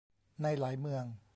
[0.41, 1.05] ในหลายเมือง